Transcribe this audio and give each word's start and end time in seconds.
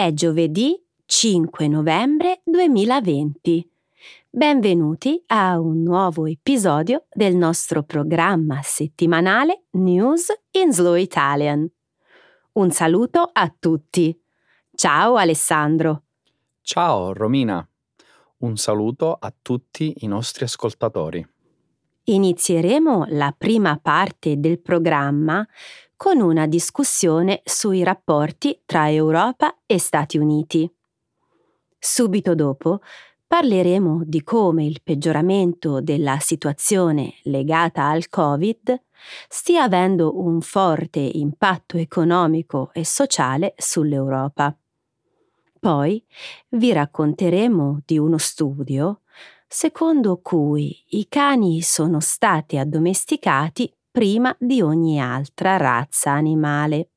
È 0.00 0.14
giovedì 0.14 0.82
5 1.04 1.68
novembre 1.68 2.40
2020. 2.44 3.70
Benvenuti 4.30 5.22
a 5.26 5.60
un 5.60 5.82
nuovo 5.82 6.24
episodio 6.24 7.04
del 7.12 7.36
nostro 7.36 7.82
programma 7.82 8.62
settimanale 8.62 9.64
News 9.72 10.32
in 10.52 10.72
Slow 10.72 10.94
Italian. 10.94 11.70
Un 12.52 12.70
saluto 12.70 13.28
a 13.30 13.54
tutti. 13.58 14.18
Ciao 14.74 15.16
Alessandro. 15.16 16.04
Ciao 16.62 17.12
Romina. 17.12 17.68
Un 18.38 18.56
saluto 18.56 19.12
a 19.12 19.30
tutti 19.42 19.96
i 19.98 20.06
nostri 20.06 20.44
ascoltatori. 20.44 21.28
Inizieremo 22.04 23.04
la 23.08 23.34
prima 23.36 23.78
parte 23.78 24.40
del 24.40 24.60
programma 24.60 25.46
con 26.02 26.18
una 26.18 26.46
discussione 26.46 27.42
sui 27.44 27.82
rapporti 27.82 28.62
tra 28.64 28.90
Europa 28.90 29.58
e 29.66 29.78
Stati 29.78 30.16
Uniti. 30.16 30.66
Subito 31.78 32.34
dopo 32.34 32.80
parleremo 33.26 34.04
di 34.06 34.22
come 34.22 34.64
il 34.64 34.80
peggioramento 34.82 35.82
della 35.82 36.18
situazione 36.18 37.16
legata 37.24 37.84
al 37.84 38.08
Covid 38.08 38.82
stia 39.28 39.64
avendo 39.64 40.18
un 40.18 40.40
forte 40.40 41.00
impatto 41.00 41.76
economico 41.76 42.70
e 42.72 42.86
sociale 42.86 43.52
sull'Europa. 43.58 44.56
Poi 45.58 46.02
vi 46.48 46.72
racconteremo 46.72 47.82
di 47.84 47.98
uno 47.98 48.16
studio 48.16 49.02
secondo 49.46 50.18
cui 50.22 50.82
i 50.92 51.08
cani 51.10 51.60
sono 51.60 52.00
stati 52.00 52.56
addomesticati 52.56 53.70
prima 53.90 54.34
di 54.38 54.60
ogni 54.60 55.00
altra 55.00 55.56
razza 55.56 56.12
animale. 56.12 56.90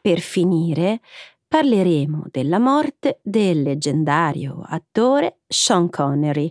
Per 0.00 0.18
finire, 0.20 1.00
parleremo 1.46 2.24
della 2.30 2.58
morte 2.58 3.20
del 3.22 3.62
leggendario 3.62 4.62
attore 4.64 5.40
Sean 5.46 5.88
Connery, 5.88 6.50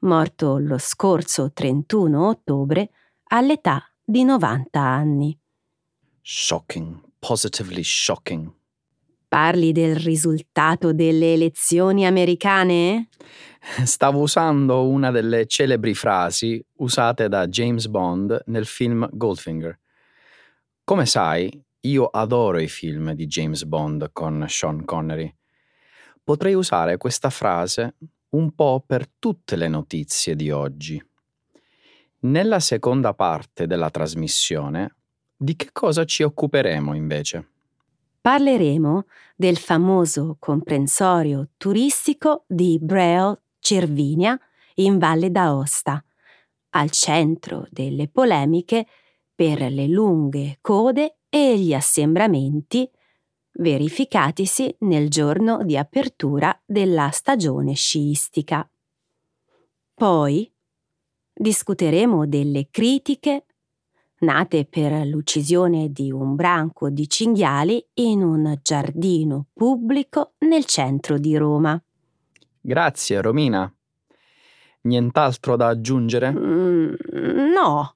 morto 0.00 0.58
lo 0.58 0.78
scorso 0.78 1.52
31 1.52 2.28
ottobre 2.28 2.90
all'età 3.28 3.82
di 4.04 4.24
90 4.24 4.80
anni. 4.80 5.38
Shocking, 6.20 7.00
positively 7.18 7.82
shocking. 7.82 8.52
Parli 9.28 9.72
del 9.72 9.96
risultato 9.96 10.92
delle 10.92 11.32
elezioni 11.32 12.06
americane? 12.06 13.08
Stavo 13.84 14.20
usando 14.20 14.88
una 14.88 15.10
delle 15.10 15.46
celebri 15.46 15.92
frasi 15.92 16.64
usate 16.76 17.28
da 17.28 17.48
James 17.48 17.88
Bond 17.88 18.42
nel 18.46 18.64
film 18.64 19.08
Goldfinger. 19.12 19.78
Come 20.84 21.04
sai, 21.04 21.64
io 21.80 22.06
adoro 22.06 22.58
i 22.58 22.68
film 22.68 23.12
di 23.12 23.26
James 23.26 23.64
Bond 23.64 24.10
con 24.12 24.46
Sean 24.48 24.84
Connery. 24.84 25.34
Potrei 26.22 26.54
usare 26.54 26.96
questa 26.96 27.28
frase 27.28 27.96
un 28.30 28.54
po' 28.54 28.82
per 28.86 29.08
tutte 29.18 29.56
le 29.56 29.68
notizie 29.68 30.36
di 30.36 30.50
oggi. 30.50 31.04
Nella 32.20 32.60
seconda 32.60 33.14
parte 33.14 33.66
della 33.66 33.90
trasmissione, 33.90 34.94
di 35.36 35.56
che 35.56 35.70
cosa 35.72 36.04
ci 36.04 36.22
occuperemo 36.22 36.94
invece? 36.94 37.48
Parleremo 38.20 39.06
del 39.36 39.56
famoso 39.56 40.36
comprensorio 40.38 41.48
turistico 41.56 42.44
di 42.46 42.78
Braille 42.80 43.40
Cervinia 43.66 44.38
in 44.74 44.98
Valle 44.98 45.32
d'Aosta, 45.32 46.00
al 46.70 46.90
centro 46.92 47.66
delle 47.68 48.06
polemiche 48.06 48.86
per 49.34 49.60
le 49.72 49.88
lunghe 49.88 50.58
code 50.60 51.16
e 51.28 51.58
gli 51.58 51.74
assembramenti 51.74 52.88
verificatisi 53.54 54.72
nel 54.80 55.10
giorno 55.10 55.64
di 55.64 55.76
apertura 55.76 56.56
della 56.64 57.10
stagione 57.10 57.74
sciistica. 57.74 58.70
Poi 59.94 60.48
discuteremo 61.34 62.24
delle 62.24 62.68
critiche 62.70 63.46
nate 64.20 64.64
per 64.64 65.04
l'uccisione 65.08 65.90
di 65.90 66.12
un 66.12 66.36
branco 66.36 66.88
di 66.88 67.08
cinghiali 67.08 67.84
in 67.94 68.22
un 68.22 68.56
giardino 68.62 69.48
pubblico 69.52 70.34
nel 70.46 70.66
centro 70.66 71.18
di 71.18 71.36
Roma. 71.36 71.80
Grazie, 72.66 73.20
Romina. 73.20 73.72
Nient'altro 74.82 75.54
da 75.54 75.68
aggiungere? 75.68 76.32
Mm, 76.32 76.94
no. 77.54 77.94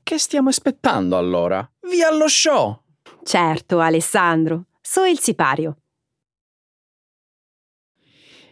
Che 0.00 0.18
stiamo 0.18 0.48
aspettando 0.48 1.16
allora? 1.16 1.68
Via 1.90 2.10
allo 2.10 2.28
show! 2.28 2.82
Certo, 3.24 3.80
Alessandro. 3.80 4.66
Su 4.80 5.02
il 5.02 5.18
sipario. 5.18 5.78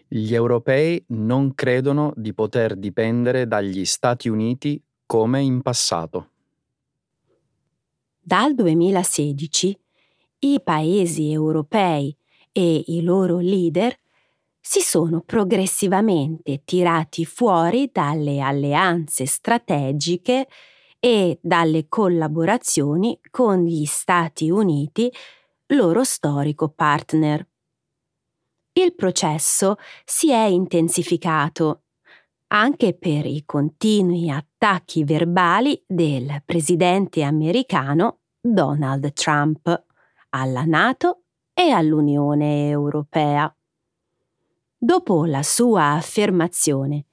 Gli 0.09 0.35
europei 0.35 1.05
non 1.11 1.55
credono 1.55 2.13
di 2.17 2.35
poter 2.35 2.75
dipendere 2.75 3.47
dagli 3.47 3.85
Stati 3.85 4.29
Uniti 4.29 4.83
come 5.07 5.41
in 5.41 5.63
passato. 5.63 6.31
Dal 8.19 8.57
2016 8.57 9.79
i 10.41 10.61
paesi 10.65 11.31
europei 11.31 12.17
e 12.51 12.83
i 12.89 13.03
loro 13.03 13.39
leader 13.39 13.97
si 14.67 14.81
sono 14.81 15.21
progressivamente 15.21 16.63
tirati 16.65 17.27
fuori 17.27 17.91
dalle 17.93 18.41
alleanze 18.41 19.27
strategiche 19.27 20.49
e 20.99 21.39
dalle 21.43 21.87
collaborazioni 21.87 23.21
con 23.31 23.63
gli 23.65 23.85
Stati 23.85 24.49
Uniti, 24.49 25.13
loro 25.67 26.03
storico 26.03 26.71
partner. 26.71 27.47
Il 28.73 28.95
processo 28.95 29.77
si 30.03 30.31
è 30.31 30.45
intensificato 30.45 31.83
anche 32.55 32.95
per 32.95 33.27
i 33.27 33.43
continui 33.45 34.31
attacchi 34.31 35.05
verbali 35.05 35.85
del 35.87 36.41
presidente 36.43 37.23
americano 37.23 38.21
Donald 38.41 39.13
Trump 39.13 39.85
alla 40.31 40.65
Nato 40.65 41.25
e 41.53 41.69
all'Unione 41.69 42.71
Europea 42.71 43.54
dopo 44.85 45.25
la 45.25 45.43
sua 45.43 45.93
affermazione 45.93 47.07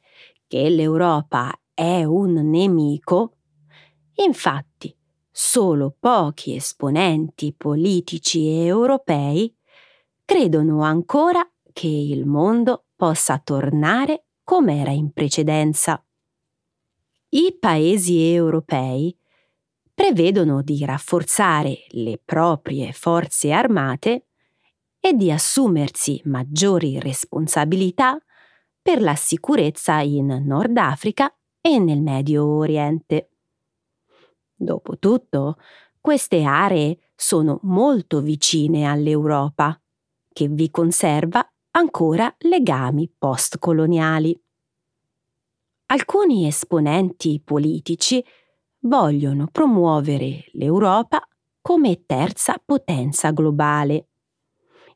che 0.46 0.70
l'Europa 0.70 1.58
è 1.74 2.04
un 2.04 2.34
nemico, 2.34 3.38
infatti 4.16 4.94
solo 5.32 5.96
pochi 5.98 6.54
esponenti 6.54 7.54
politici 7.56 8.50
europei 8.50 9.56
credono 10.26 10.82
ancora 10.82 11.50
che 11.72 11.88
il 11.88 12.26
mondo 12.26 12.88
possa 12.94 13.40
tornare 13.40 14.26
come 14.44 14.82
era 14.82 14.92
in 14.92 15.14
precedenza. 15.14 16.04
I 17.30 17.56
paesi 17.58 18.34
europei 18.34 19.18
prevedono 19.94 20.62
di 20.62 20.84
rafforzare 20.84 21.86
le 21.92 22.20
proprie 22.24 22.92
forze 22.92 23.54
armate 23.54 24.26
e 25.02 25.14
di 25.14 25.32
assumersi 25.32 26.22
maggiori 26.26 27.00
responsabilità 27.00 28.18
per 28.82 29.02
la 29.02 29.16
sicurezza 29.16 30.00
in 30.00 30.44
Nord 30.46 30.78
Africa 30.78 31.36
e 31.60 31.80
nel 31.80 32.02
Medio 32.02 32.46
Oriente. 32.46 33.32
Dopotutto, 34.56 35.58
queste 36.00 36.44
aree 36.44 36.98
sono 37.16 37.60
molto 37.64 38.22
vicine 38.22 38.86
all'Europa, 38.86 39.80
che 40.32 40.48
vi 40.48 40.70
conserva 40.70 41.46
ancora 41.72 42.34
legami 42.40 43.12
postcoloniali. 43.18 44.40
Alcuni 45.88 46.48
esponenti 46.48 47.42
politici 47.44 48.24
vogliono 48.82 49.48
promuovere 49.52 50.46
l'Europa 50.54 51.22
come 51.60 52.06
terza 52.06 52.62
potenza 52.64 53.32
globale 53.32 54.11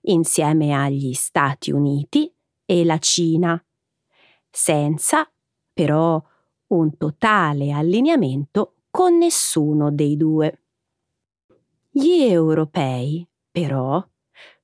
insieme 0.06 0.74
agli 0.74 1.14
Stati 1.14 1.72
Uniti 1.72 2.34
e 2.66 2.84
la 2.84 2.98
Cina, 2.98 3.64
senza 4.50 5.30
però 5.74 6.22
un 6.68 6.98
totale 6.98 7.72
allineamento 7.72 8.76
con 8.90 9.18
nessuno 9.18 9.92
dei 9.92 10.18
due. 10.18 10.62
Gli 11.90 12.24
europei, 12.24 13.28
però, 13.52 14.06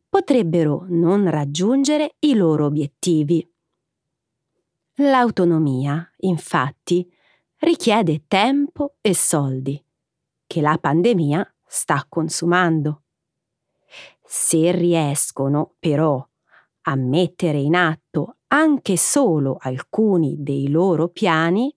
potrebbero 0.10 0.86
non 0.90 1.30
raggiungere 1.30 2.16
i 2.20 2.34
loro 2.34 2.66
obiettivi. 2.66 3.46
L'autonomia, 4.96 6.10
infatti, 6.20 7.10
richiede 7.60 8.26
tempo 8.28 8.96
e 9.02 9.14
soldi, 9.16 9.82
che 10.46 10.62
la 10.62 10.78
pandemia 10.78 11.56
sta 11.66 12.06
consumando. 12.10 13.04
Se 14.34 14.72
riescono, 14.72 15.76
però, 15.78 16.26
a 16.84 16.96
mettere 16.96 17.58
in 17.58 17.76
atto 17.76 18.38
anche 18.48 18.96
solo 18.96 19.58
alcuni 19.60 20.42
dei 20.42 20.70
loro 20.70 21.10
piani, 21.10 21.76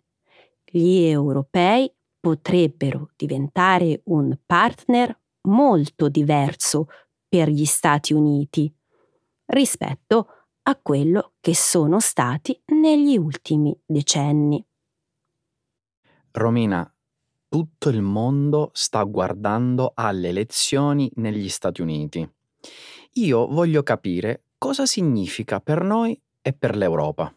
gli 0.65 1.03
europei 1.03 1.93
potrebbero 2.21 3.11
diventare 3.17 4.03
un 4.05 4.39
partner 4.47 5.21
molto 5.49 6.09
diverso 6.09 6.87
per 7.29 7.49
gli 7.49 7.65
Stati 7.65 8.13
Uniti, 8.13 8.73
rispetto 9.47 10.29
a 10.63 10.79
quello 10.81 11.33
che 11.41 11.57
sono 11.57 11.99
stati 11.99 12.63
negli 12.67 13.17
ultimi 13.17 13.77
decenni. 13.85 14.65
Romina, 16.31 16.89
tutto 17.49 17.89
il 17.89 18.01
mondo 18.01 18.71
sta 18.75 19.03
guardando 19.03 19.91
alle 19.93 20.29
elezioni 20.29 21.11
negli 21.17 21.49
Stati 21.49 21.83
Uniti. 21.83 22.31
Io 23.15 23.47
voglio 23.47 23.83
capire 23.83 24.45
cosa 24.59 24.87
significa 24.87 25.61
per 25.61 25.83
noi 25.83 26.21
e 26.41 26.53
per 26.53 26.77
l'Europa. 26.77 27.33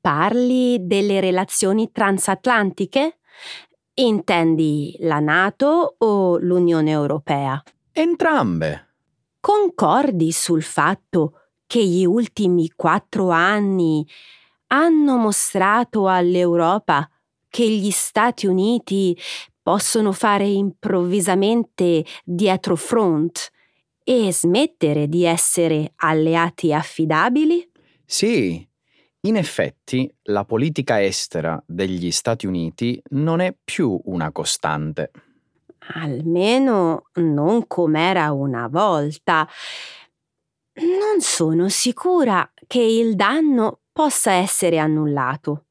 Parli 0.00 0.86
delle 0.86 1.20
relazioni 1.20 1.90
transatlantiche? 1.92 3.18
Intendi 3.94 4.96
la 5.00 5.20
Nato 5.20 5.94
o 5.98 6.38
l'Unione 6.38 6.90
Europea? 6.90 7.62
Entrambe. 7.92 8.88
Concordi 9.40 10.32
sul 10.32 10.62
fatto 10.62 11.40
che 11.66 11.84
gli 11.84 12.04
ultimi 12.04 12.70
quattro 12.74 13.30
anni 13.30 14.06
hanno 14.68 15.16
mostrato 15.16 16.08
all'Europa 16.08 17.08
che 17.48 17.68
gli 17.68 17.90
Stati 17.90 18.46
Uniti 18.46 19.16
possono 19.62 20.12
fare 20.12 20.46
improvvisamente 20.46 22.04
dietro 22.24 22.74
front 22.74 23.52
e 24.04 24.32
smettere 24.32 25.08
di 25.08 25.24
essere 25.24 25.92
alleati 25.96 26.72
affidabili? 26.72 27.68
Sì, 28.04 28.64
in 29.22 29.36
effetti 29.36 30.12
la 30.24 30.44
politica 30.44 31.02
estera 31.02 31.60
degli 31.66 32.10
Stati 32.10 32.46
Uniti 32.46 33.02
non 33.10 33.40
è 33.40 33.56
più 33.64 33.98
una 34.04 34.30
costante. 34.30 35.10
Almeno 35.94 37.08
non 37.14 37.66
com'era 37.66 38.32
una 38.32 38.68
volta. 38.68 39.48
Non 40.74 41.20
sono 41.20 41.68
sicura 41.68 42.50
che 42.66 42.80
il 42.80 43.14
danno 43.14 43.80
possa 43.92 44.32
essere 44.32 44.78
annullato. 44.78 45.66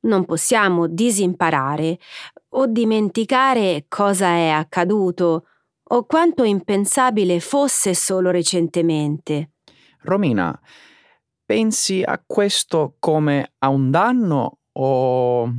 Non 0.00 0.24
possiamo 0.24 0.86
disimparare 0.86 1.98
o 2.50 2.66
dimenticare 2.66 3.84
cosa 3.88 4.28
è 4.28 4.48
accaduto 4.48 5.46
o 5.88 6.04
quanto 6.04 6.42
impensabile 6.44 7.40
fosse 7.40 7.94
solo 7.94 8.30
recentemente. 8.30 9.52
Romina, 10.00 10.58
pensi 11.44 12.02
a 12.02 12.22
questo 12.24 12.96
come 12.98 13.52
a 13.58 13.68
un 13.68 13.90
danno 13.90 14.58
o 14.72 15.52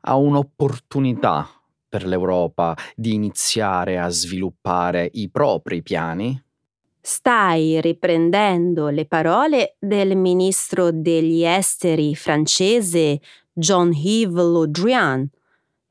a 0.00 0.16
un'opportunità 0.16 1.48
per 1.88 2.06
l'Europa 2.06 2.76
di 2.94 3.14
iniziare 3.14 3.98
a 3.98 4.08
sviluppare 4.08 5.08
i 5.12 5.30
propri 5.30 5.82
piani? 5.82 6.42
Stai 7.00 7.80
riprendendo 7.80 8.88
le 8.88 9.06
parole 9.06 9.76
del 9.78 10.16
ministro 10.16 10.90
degli 10.90 11.44
esteri 11.44 12.16
francese 12.16 13.20
Jean-Yves 13.52 14.44
Le 14.44 14.68
Drian, 14.68 15.30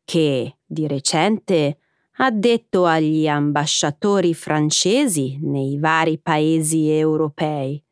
che 0.04 0.58
di 0.66 0.88
recente 0.88 1.80
ha 2.18 2.32
detto 2.32 2.86
agli 2.86 3.28
ambasciatori 3.28 4.34
francesi 4.34 5.38
nei 5.42 5.78
vari 5.78 6.18
paesi 6.20 6.90
europei 6.90 7.84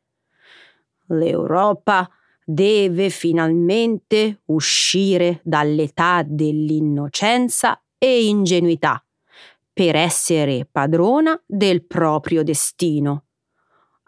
L'Europa 1.07 2.09
deve 2.45 3.09
finalmente 3.09 4.41
uscire 4.45 5.39
dall'età 5.43 6.23
dell'innocenza 6.25 7.81
e 7.97 8.25
ingenuità 8.25 9.03
per 9.71 9.95
essere 9.95 10.67
padrona 10.69 11.41
del 11.45 11.85
proprio 11.85 12.43
destino. 12.43 13.25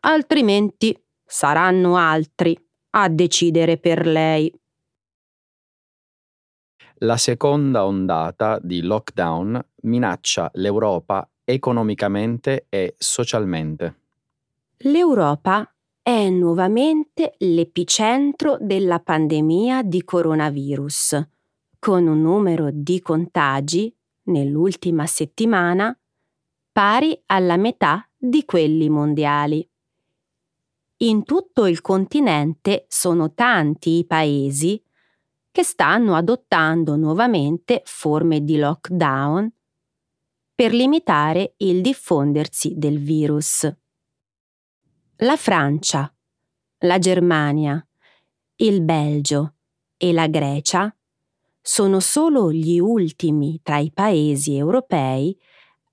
Altrimenti 0.02 0.98
saranno 1.26 1.96
altri 1.96 2.58
a 2.92 3.10
decidere 3.10 3.78
per 3.78 4.06
lei. 4.06 4.54
La 7.00 7.18
seconda 7.18 7.86
ondata 7.86 8.60
di 8.62 8.82
lockdown 8.82 9.62
minaccia 9.86 10.50
l'Europa 10.56 11.28
economicamente 11.44 12.66
e 12.70 12.96
socialmente. 12.98 14.00
L'Europa 14.78 15.68
è 16.02 16.30
nuovamente 16.30 17.36
l'epicentro 17.40 18.58
della 18.60 19.00
pandemia 19.00 19.82
di 19.84 20.04
coronavirus, 20.04 21.28
con 21.80 22.06
un 22.08 22.22
numero 22.22 22.70
di 22.72 23.00
contagi 23.00 23.96
nell'ultima 24.24 25.06
settimana 25.06 25.98
pari 26.72 27.20
alla 27.28 27.58
metà 27.58 28.08
di 28.18 28.44
quelli 28.44 28.90
mondiali. 28.90 29.68
In 30.98 31.24
tutto 31.24 31.68
il 31.68 31.82
continente 31.82 32.86
sono 32.88 33.34
tanti 33.34 33.98
i 33.98 34.06
paesi 34.06 34.82
che 35.52 35.64
stanno 35.64 36.16
adottando 36.16 36.96
nuovamente 36.96 37.82
forme 37.86 38.44
di 38.44 38.58
lockdown 38.58 39.50
per 40.56 40.74
limitare 40.74 41.56
il 41.58 41.82
diffondersi 41.82 42.76
del 42.78 42.98
virus. 42.98 43.70
La 45.18 45.36
Francia, 45.36 46.10
la 46.80 46.98
Germania, 46.98 47.86
il 48.58 48.82
Belgio 48.82 49.56
e 49.98 50.14
la 50.14 50.28
Grecia 50.28 50.96
sono 51.62 52.00
solo 52.00 52.54
gli 52.54 52.80
ultimi 52.80 53.60
tra 53.62 53.80
i 53.80 53.92
paesi 53.92 54.56
europei 54.56 55.38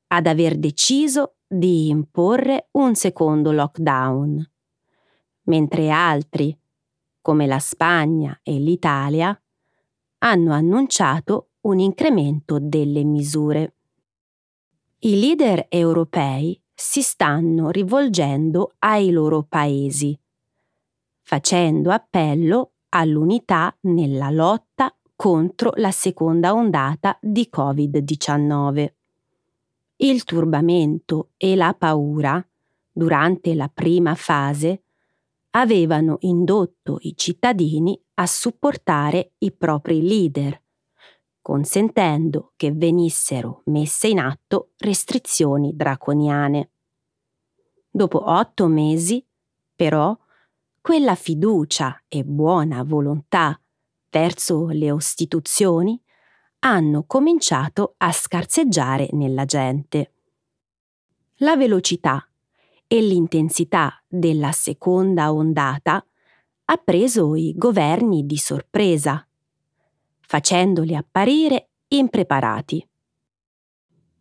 ad 0.09 0.29
aver 0.29 0.57
deciso 0.57 1.39
di 1.49 1.89
imporre 1.89 2.69
un 2.73 2.95
secondo 2.95 3.51
lockdown, 3.51 4.49
mentre 5.45 5.91
altri, 5.91 6.57
come 7.21 7.47
la 7.47 7.59
Spagna 7.59 8.39
e 8.45 8.59
l'Italia, 8.59 9.37
hanno 10.19 10.53
annunciato 10.53 11.49
un 11.63 11.81
incremento 11.81 12.59
delle 12.61 13.03
misure. 13.03 13.75
I 15.05 15.19
leader 15.19 15.67
europei 15.69 16.57
si 16.73 17.03
stanno 17.03 17.71
rivolgendo 17.71 18.75
ai 18.79 19.11
loro 19.11 19.43
paesi, 19.43 20.17
facendo 21.23 21.91
appello 21.91 22.75
all'unità 22.91 23.77
nella 23.81 24.31
lotta 24.31 24.97
contro 25.17 25.73
la 25.75 25.91
seconda 25.91 26.55
ondata 26.55 27.19
di 27.21 27.51
Covid-19. 27.53 28.93
Il 29.97 30.23
turbamento 30.23 31.31
e 31.37 31.57
la 31.57 31.75
paura, 31.77 32.41
durante 32.93 33.57
la 33.57 33.69
prima 33.75 34.15
fase, 34.15 34.85
avevano 35.51 36.19
indotto 36.21 36.99
i 37.01 37.15
cittadini 37.17 38.01
a 38.15 38.27
supportare 38.27 39.33
i 39.39 39.51
propri 39.51 40.01
leader, 40.01 40.62
consentendo 41.43 42.53
che 42.57 42.73
venissero 42.73 43.63
messe 43.67 44.09
in 44.09 44.21
atto 44.21 44.71
restrizioni 44.79 45.75
draconiane. 45.75 46.71
Dopo 47.91 48.31
otto 48.31 48.69
mesi, 48.69 49.27
però, 49.75 50.17
quella 50.81 51.15
fiducia 51.15 52.05
e 52.09 52.25
buona 52.25 52.83
volontà 52.85 53.61
verso 54.09 54.69
le 54.69 54.91
ostituzioni 54.91 56.01
hanno 56.61 57.05
cominciato 57.05 57.95
a 57.99 58.13
scarseggiare 58.13 59.09
nella 59.13 59.45
gente. 59.45 60.13
La 61.37 61.57
velocità 61.57 62.27
e 62.87 63.01
l'intensità 63.01 64.01
della 64.07 64.53
seconda 64.53 65.33
ondata 65.33 66.05
ha 66.65 66.77
preso 66.77 67.35
i 67.35 67.53
governi 67.57 68.27
di 68.27 68.37
sorpresa, 68.37 69.27
facendoli 70.33 70.97
apparire 70.97 71.73
impreparati. 71.89 72.89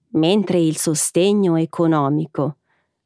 Mentre 0.10 0.60
il 0.60 0.76
sostegno 0.76 1.56
economico, 1.56 2.58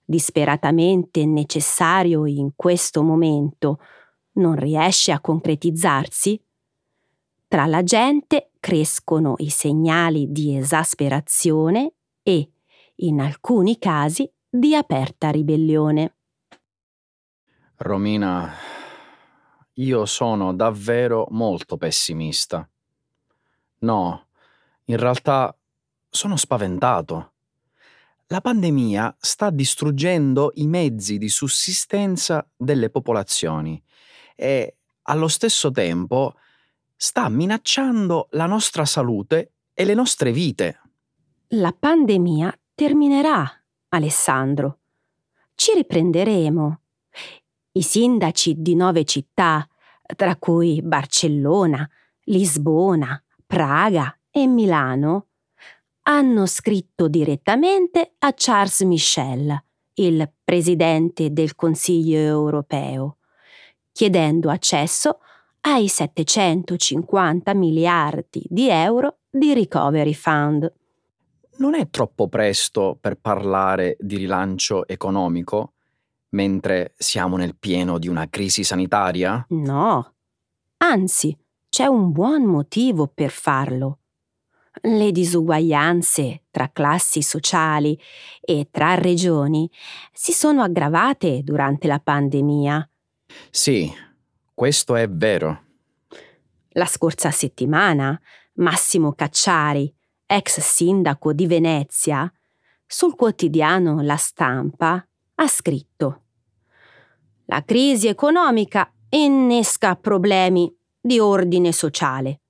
disperatamente 0.03 1.23
necessario 1.27 2.25
in 2.25 2.53
questo 2.55 3.03
momento, 3.03 3.77
non 4.37 4.55
riesce 4.55 5.11
a 5.11 5.21
concretizzarsi, 5.21 6.43
tra 7.47 7.67
la 7.67 7.83
gente 7.83 8.49
crescono 8.59 9.35
i 9.37 9.49
segnali 9.49 10.31
di 10.31 10.57
esasperazione 10.57 11.93
e, 12.23 12.49
in 12.95 13.19
alcuni 13.19 13.77
casi, 13.77 14.27
di 14.49 14.73
aperta 14.73 15.29
ribellione. 15.29 16.15
Romina, 17.75 18.51
io 19.73 20.05
sono 20.07 20.55
davvero 20.55 21.27
molto 21.29 21.77
pessimista. 21.77 22.67
No, 23.79 24.27
in 24.85 24.97
realtà 24.97 25.55
sono 26.09 26.37
spaventato. 26.37 27.33
La 28.27 28.41
pandemia 28.41 29.15
sta 29.19 29.49
distruggendo 29.51 30.51
i 30.55 30.65
mezzi 30.65 31.17
di 31.17 31.29
sussistenza 31.29 32.47
delle 32.55 32.89
popolazioni 32.89 33.81
e, 34.35 34.77
allo 35.03 35.27
stesso 35.27 35.69
tempo, 35.69 36.35
sta 36.95 37.29
minacciando 37.29 38.29
la 38.31 38.47
nostra 38.47 38.85
salute 38.85 39.53
e 39.73 39.85
le 39.85 39.93
nostre 39.93 40.31
vite. 40.31 40.79
La 41.49 41.75
pandemia 41.77 42.57
terminerà, 42.73 43.47
Alessandro. 43.89 44.79
Ci 45.53 45.73
riprenderemo 45.73 46.79
I 47.73 47.81
sindaci 47.81 48.55
di 48.57 48.73
nove 48.73 49.03
città, 49.03 49.67
tra 50.15 50.35
cui 50.37 50.81
Barcellona, 50.81 51.87
Lisbona, 52.23 53.21
Praga 53.45 54.17
e 54.31 54.47
Milano, 54.47 55.27
hanno 56.07 56.45
scritto 56.45 57.07
direttamente 57.07 58.15
a 58.19 58.33
Charles 58.35 58.81
Michel, 58.81 59.63
il 59.95 60.31
presidente 60.43 61.31
del 61.31 61.55
Consiglio 61.55 62.17
europeo, 62.17 63.17
chiedendo 63.91 64.49
accesso 64.49 65.19
ai 65.61 65.87
750 65.87 67.53
miliardi 67.53 68.43
di 68.47 68.69
euro 68.69 69.19
di 69.29 69.53
Recovery 69.53 70.13
Fund. 70.13 70.71
Non 71.57 71.75
è 71.75 71.89
troppo 71.89 72.27
presto 72.27 72.97
per 72.99 73.15
parlare 73.15 73.95
di 73.99 74.17
rilancio 74.17 74.87
economico, 74.87 75.73
mentre 76.29 76.93
siamo 76.97 77.37
nel 77.37 77.55
pieno 77.55 77.97
di 77.97 78.07
una 78.07 78.27
crisi 78.29 78.63
sanitaria? 78.63 79.45
No, 79.49 80.13
anzi, 80.77 81.35
c'è 81.75 81.87
un 81.87 82.13
buon 82.13 82.43
motivo 82.43 83.11
per 83.13 83.29
farlo. 83.31 83.99
Le 84.83 85.11
disuguaglianze 85.11 86.43
tra 86.49 86.69
classi 86.71 87.21
sociali 87.21 87.99
e 88.39 88.69
tra 88.71 88.95
regioni 88.95 89.69
si 90.13 90.31
sono 90.31 90.63
aggravate 90.63 91.43
durante 91.43 91.87
la 91.87 91.99
pandemia. 91.99 92.89
Sì, 93.49 93.91
questo 94.53 94.95
è 94.95 95.09
vero. 95.09 95.63
La 96.69 96.85
scorsa 96.85 97.29
settimana 97.31 98.17
Massimo 98.53 99.11
Cacciari, 99.11 99.93
ex 100.25 100.61
sindaco 100.61 101.33
di 101.33 101.45
Venezia, 101.45 102.31
sul 102.87 103.17
quotidiano 103.17 104.01
La 104.01 104.15
Stampa 104.15 105.05
ha 105.35 105.47
scritto 105.49 106.21
La 107.47 107.65
crisi 107.65 108.07
economica 108.07 108.89
innesca 109.09 109.97
problemi 109.97 110.73
di 111.05 111.19
ordine 111.19 111.71
sociale. 111.71 112.41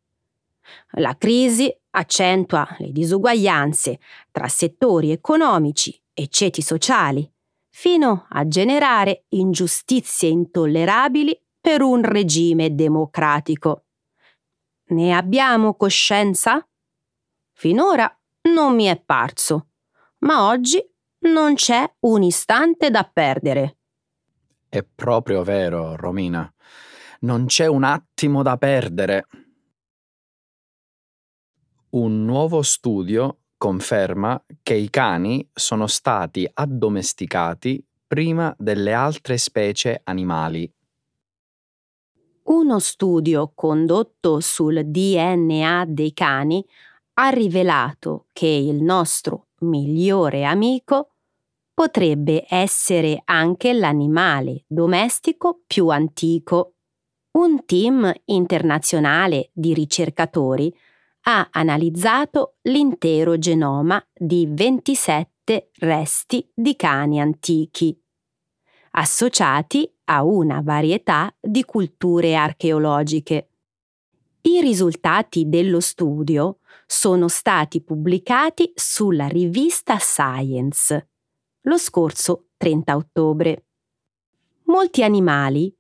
La 0.92 1.18
crisi 1.18 1.70
accentua 1.90 2.66
le 2.80 2.94
disuguaglianze 2.94 4.00
tra 4.32 4.48
settori 4.48 5.12
economici 5.12 6.02
e 6.14 6.30
ceti 6.30 6.62
sociali, 6.62 7.30
fino 7.70 8.28
a 8.30 8.48
generare 8.48 9.26
ingiustizie 9.30 10.30
intollerabili 10.30 11.38
per 11.60 11.82
un 11.82 12.02
regime 12.02 12.74
democratico. 12.74 13.88
Ne 14.88 15.14
abbiamo 15.14 15.76
coscienza? 15.76 16.66
Finora 17.52 18.10
non 18.54 18.74
mi 18.74 18.86
è 18.86 18.98
parso, 18.98 19.72
ma 20.20 20.48
oggi 20.48 20.82
non 21.26 21.56
c'è 21.56 21.94
un 22.02 22.24
istante 22.24 22.90
da 22.90 23.04
perdere. 23.04 23.80
È 24.70 24.82
proprio 24.84 25.44
vero, 25.44 25.98
Romina. 25.98 26.55
Non 27.22 27.46
c'è 27.46 27.66
un 27.68 27.84
attimo 27.84 28.44
da 28.44 28.58
perdere. 28.58 29.28
Un 31.92 32.26
nuovo 32.26 32.62
studio 32.62 33.40
conferma 33.58 34.44
che 34.62 34.74
i 34.74 34.90
cani 34.90 35.48
sono 35.54 35.88
stati 35.88 36.50
addomesticati 36.52 37.84
prima 38.06 38.54
delle 38.58 38.94
altre 38.94 39.38
specie 39.38 40.02
animali. 40.04 40.72
Uno 42.44 42.80
studio 42.80 43.52
condotto 43.56 44.40
sul 44.40 44.84
DNA 44.86 45.86
dei 45.88 46.14
cani 46.14 46.64
ha 47.14 47.30
rivelato 47.30 48.28
che 48.34 48.46
il 48.46 48.84
nostro 48.84 49.48
migliore 49.60 50.44
amico 50.44 51.16
potrebbe 51.74 52.46
essere 52.48 53.22
anche 53.26 53.74
l'animale 53.74 54.64
domestico 54.68 55.62
più 55.66 55.88
antico. 55.88 56.75
Un 57.36 57.66
team 57.66 58.10
internazionale 58.26 59.50
di 59.52 59.74
ricercatori 59.74 60.74
ha 61.24 61.50
analizzato 61.52 62.56
l'intero 62.62 63.38
genoma 63.38 64.02
di 64.14 64.48
27 64.50 65.72
resti 65.80 66.50
di 66.54 66.78
cani 66.78 67.20
antichi, 67.20 68.02
associati 68.92 69.94
a 70.06 70.24
una 70.24 70.62
varietà 70.62 71.36
di 71.38 71.66
culture 71.66 72.36
archeologiche. 72.36 73.50
I 74.44 74.62
risultati 74.62 75.50
dello 75.50 75.82
studio 75.82 76.60
sono 76.86 77.28
stati 77.28 77.82
pubblicati 77.82 78.72
sulla 78.76 79.28
rivista 79.28 79.98
Science 79.98 81.10
lo 81.64 81.78
scorso 81.78 82.46
30 82.56 82.96
ottobre. 82.96 83.66
Molti 84.68 85.04
animali, 85.04 85.76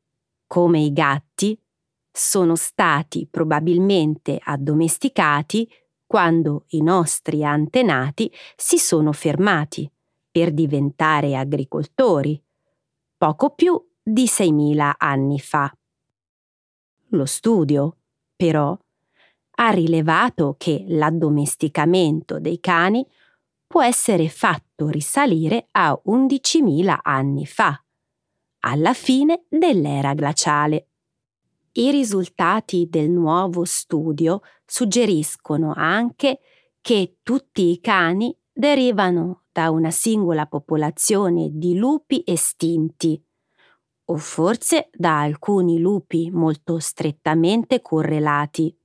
come 0.56 0.80
i 0.80 0.94
gatti, 0.94 1.62
sono 2.10 2.56
stati 2.56 3.28
probabilmente 3.30 4.40
addomesticati 4.42 5.70
quando 6.06 6.64
i 6.70 6.82
nostri 6.82 7.44
antenati 7.44 8.32
si 8.56 8.78
sono 8.78 9.12
fermati 9.12 9.92
per 10.32 10.54
diventare 10.54 11.36
agricoltori, 11.36 12.42
poco 13.18 13.50
più 13.50 13.86
di 14.02 14.28
6.000 14.28 14.94
anni 14.98 15.42
fa. 15.42 15.70
Lo 17.08 17.26
studio, 17.26 17.98
però, 18.34 18.80
ha 19.58 19.70
rilevato 19.72 20.56
che 20.58 20.86
l'addomesticamento 20.88 22.40
dei 22.40 22.62
cani 22.62 23.06
può 23.68 23.84
essere 23.84 24.30
fatto 24.30 24.88
risalire 24.88 25.68
a 25.72 26.02
11.000 26.06 26.98
anni 27.02 27.46
fa, 27.46 27.78
alla 28.66 28.94
fine 28.94 29.46
dell'era 29.48 30.14
glaciale. 30.14 30.90
I 31.74 31.92
risultati 31.92 32.88
del 32.90 33.10
nuovo 33.10 33.64
studio 33.64 34.42
suggeriscono 34.66 35.74
anche 35.76 36.40
che 36.82 37.18
tutti 37.22 37.70
i 37.70 37.80
cani 37.80 38.36
derivano 38.52 39.44
da 39.52 39.70
una 39.70 39.92
singola 39.92 40.48
popolazione 40.48 41.50
di 41.54 41.78
lupi 41.78 42.24
estinti, 42.26 43.22
o 44.06 44.18
forse 44.18 44.90
da 44.94 45.22
alcuni 45.22 45.80
lupi 45.80 46.30
molto 46.32 46.80
strettamente 46.80 47.82
correlati. 47.82 48.76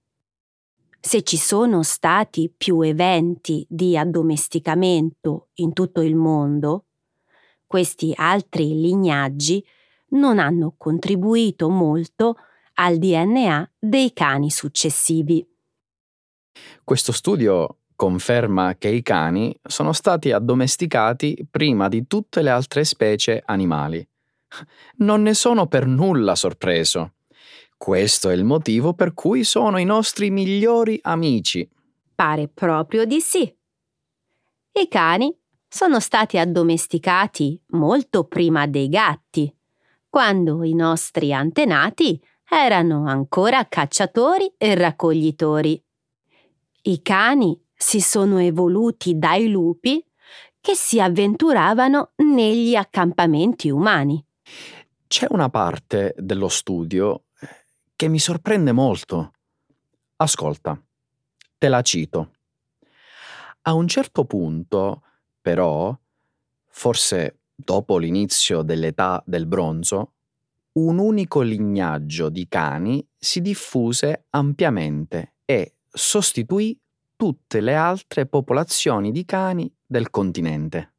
Se 0.98 1.22
ci 1.22 1.38
sono 1.38 1.82
stati 1.82 2.52
più 2.54 2.80
eventi 2.82 3.66
di 3.68 3.96
addomesticamento 3.96 5.48
in 5.54 5.72
tutto 5.72 6.02
il 6.02 6.16
mondo, 6.16 6.86
questi 7.70 8.12
altri 8.16 8.80
lignaggi 8.80 9.64
non 10.08 10.40
hanno 10.40 10.74
contribuito 10.76 11.68
molto 11.68 12.34
al 12.74 12.96
DNA 12.96 13.74
dei 13.78 14.12
cani 14.12 14.50
successivi. 14.50 15.48
Questo 16.82 17.12
studio 17.12 17.76
conferma 17.94 18.74
che 18.74 18.88
i 18.88 19.02
cani 19.02 19.56
sono 19.62 19.92
stati 19.92 20.32
addomesticati 20.32 21.46
prima 21.48 21.86
di 21.86 22.08
tutte 22.08 22.42
le 22.42 22.50
altre 22.50 22.82
specie 22.82 23.40
animali. 23.46 24.04
Non 24.96 25.22
ne 25.22 25.34
sono 25.34 25.68
per 25.68 25.86
nulla 25.86 26.34
sorpreso. 26.34 27.12
Questo 27.76 28.30
è 28.30 28.34
il 28.34 28.42
motivo 28.42 28.94
per 28.94 29.14
cui 29.14 29.44
sono 29.44 29.78
i 29.78 29.84
nostri 29.84 30.30
migliori 30.30 30.98
amici. 31.02 31.70
Pare 32.16 32.48
proprio 32.48 33.04
di 33.04 33.20
sì. 33.20 33.42
I 34.72 34.88
cani 34.88 35.39
sono 35.72 36.00
stati 36.00 36.36
addomesticati 36.36 37.62
molto 37.68 38.24
prima 38.24 38.66
dei 38.66 38.88
gatti, 38.88 39.54
quando 40.08 40.64
i 40.64 40.74
nostri 40.74 41.32
antenati 41.32 42.20
erano 42.48 43.06
ancora 43.06 43.64
cacciatori 43.68 44.52
e 44.58 44.74
raccoglitori. 44.74 45.80
I 46.82 47.02
cani 47.02 47.64
si 47.72 48.00
sono 48.00 48.40
evoluti 48.40 49.16
dai 49.16 49.48
lupi 49.48 50.04
che 50.60 50.74
si 50.74 51.00
avventuravano 51.00 52.12
negli 52.16 52.74
accampamenti 52.74 53.70
umani. 53.70 54.22
C'è 55.06 55.28
una 55.30 55.50
parte 55.50 56.14
dello 56.18 56.48
studio 56.48 57.26
che 57.94 58.08
mi 58.08 58.18
sorprende 58.18 58.72
molto. 58.72 59.32
Ascolta, 60.16 60.82
te 61.56 61.68
la 61.68 61.80
cito. 61.82 62.32
A 63.62 63.74
un 63.74 63.86
certo 63.86 64.24
punto, 64.24 65.02
però, 65.40 65.96
forse 66.68 67.40
dopo 67.54 67.98
l'inizio 67.98 68.62
dell'età 68.62 69.22
del 69.26 69.46
bronzo, 69.46 70.12
un 70.72 70.98
unico 70.98 71.40
lignaggio 71.40 72.28
di 72.28 72.46
cani 72.48 73.06
si 73.16 73.40
diffuse 73.40 74.26
ampiamente 74.30 75.34
e 75.44 75.74
sostituì 75.88 76.78
tutte 77.16 77.60
le 77.60 77.74
altre 77.74 78.26
popolazioni 78.26 79.10
di 79.10 79.24
cani 79.24 79.72
del 79.84 80.10
continente. 80.10 80.94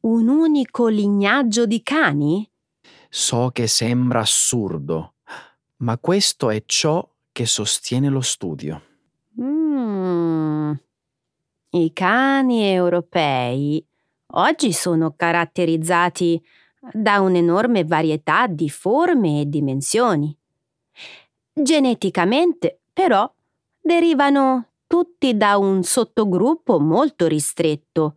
Un 0.00 0.28
unico 0.28 0.86
lignaggio 0.86 1.66
di 1.66 1.82
cani? 1.82 2.48
So 3.08 3.50
che 3.52 3.66
sembra 3.66 4.20
assurdo, 4.20 5.16
ma 5.78 5.98
questo 5.98 6.50
è 6.50 6.62
ciò 6.64 7.06
che 7.30 7.46
sostiene 7.46 8.08
lo 8.08 8.20
studio. 8.20 8.82
I 11.74 11.94
cani 11.94 12.64
europei 12.66 13.82
oggi 14.34 14.72
sono 14.74 15.14
caratterizzati 15.16 16.38
da 16.92 17.20
un'enorme 17.20 17.84
varietà 17.84 18.46
di 18.46 18.68
forme 18.68 19.40
e 19.40 19.48
dimensioni. 19.48 20.36
Geneticamente, 21.50 22.80
però, 22.92 23.30
derivano 23.80 24.66
tutti 24.86 25.34
da 25.34 25.56
un 25.56 25.82
sottogruppo 25.82 26.78
molto 26.78 27.26
ristretto. 27.26 28.16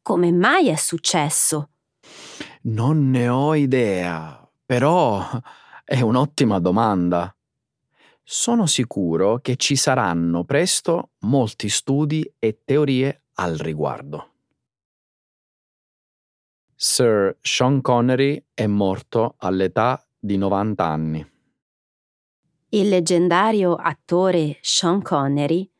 Come 0.00 0.30
mai 0.30 0.68
è 0.68 0.76
successo? 0.76 1.70
Non 2.62 3.10
ne 3.10 3.28
ho 3.28 3.56
idea, 3.56 4.48
però 4.64 5.28
è 5.82 6.00
un'ottima 6.02 6.60
domanda. 6.60 7.35
Sono 8.28 8.66
sicuro 8.66 9.38
che 9.38 9.54
ci 9.54 9.76
saranno 9.76 10.42
presto 10.42 11.10
molti 11.20 11.68
studi 11.68 12.28
e 12.40 12.62
teorie 12.64 13.26
al 13.34 13.54
riguardo. 13.54 14.32
Sir 16.74 17.36
Sean 17.40 17.80
Connery 17.80 18.44
è 18.52 18.66
morto 18.66 19.36
all'età 19.38 20.04
di 20.18 20.36
90 20.38 20.84
anni. 20.84 21.30
Il 22.70 22.88
leggendario 22.88 23.76
attore 23.76 24.58
Sean 24.60 25.02
Connery 25.02 25.70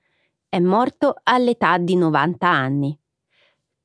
è 0.49 0.61
morto 0.61 1.17
all'età 1.25 1.79
di 1.79 1.97
90 1.97 2.49
anni. 2.49 2.97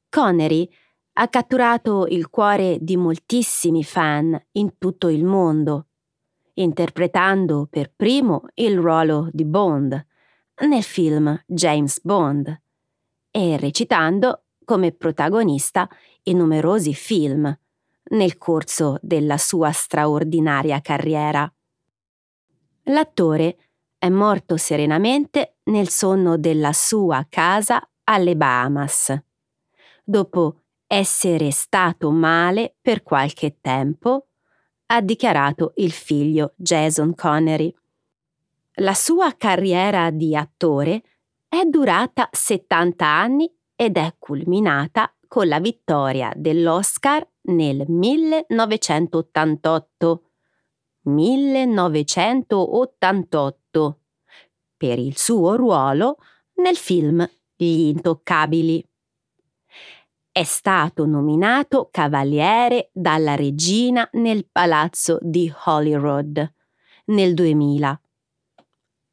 Connery 0.07 0.71
ha 1.13 1.27
catturato 1.29 2.05
il 2.05 2.29
cuore 2.29 2.77
di 2.79 2.95
moltissimi 2.95 3.83
fan 3.83 4.39
in 4.51 4.77
tutto 4.77 5.07
il 5.07 5.25
mondo, 5.25 5.87
interpretando 6.61 7.67
per 7.69 7.91
primo 7.95 8.45
il 8.55 8.77
ruolo 8.77 9.29
di 9.31 9.45
Bond 9.45 10.05
nel 10.67 10.83
film 10.83 11.43
James 11.45 12.01
Bond 12.01 12.61
e 13.31 13.57
recitando 13.57 14.43
come 14.63 14.91
protagonista 14.91 15.89
in 16.23 16.37
numerosi 16.37 16.93
film 16.93 17.57
nel 18.11 18.37
corso 18.37 18.97
della 19.01 19.37
sua 19.37 19.71
straordinaria 19.71 20.81
carriera. 20.81 21.51
L'attore 22.83 23.57
è 23.97 24.09
morto 24.09 24.57
serenamente 24.57 25.57
nel 25.65 25.89
sonno 25.89 26.37
della 26.37 26.73
sua 26.73 27.25
casa 27.29 27.87
alle 28.05 28.35
Bahamas, 28.35 29.17
dopo 30.03 30.61
essere 30.87 31.51
stato 31.51 32.11
male 32.11 32.75
per 32.81 33.03
qualche 33.03 33.59
tempo, 33.61 34.30
ha 34.93 35.01
dichiarato 35.01 35.71
il 35.77 35.91
figlio 35.91 36.53
Jason 36.57 37.15
Connery. 37.15 37.73
La 38.75 38.93
sua 38.93 39.35
carriera 39.37 40.11
di 40.11 40.35
attore 40.35 41.01
è 41.47 41.63
durata 41.63 42.27
70 42.29 43.05
anni 43.05 43.49
ed 43.73 43.95
è 43.95 44.13
culminata 44.19 45.15
con 45.27 45.47
la 45.47 45.61
vittoria 45.61 46.33
dell'Oscar 46.35 47.25
nel 47.43 47.85
1988. 47.87 50.23
1988 51.03 53.99
per 54.75 54.99
il 54.99 55.17
suo 55.17 55.55
ruolo 55.55 56.17
nel 56.55 56.75
film 56.75 57.25
Gli 57.55 57.87
Intoccabili. 57.87 58.85
È 60.33 60.43
stato 60.43 61.05
nominato 61.05 61.89
cavaliere 61.91 62.89
dalla 62.93 63.35
regina 63.35 64.07
nel 64.13 64.47
palazzo 64.49 65.17
di 65.19 65.53
Holyrood 65.65 66.53
nel 67.07 67.33
2000. 67.33 68.01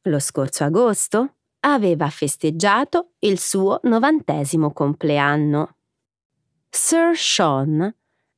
Lo 0.03 0.19
scorso 0.19 0.63
agosto 0.63 1.35
aveva 1.59 2.09
festeggiato 2.09 3.15
il 3.19 3.37
suo 3.37 3.81
novantesimo 3.83 4.71
compleanno. 4.71 5.75
Sir 6.69 7.17
Sean 7.17 7.93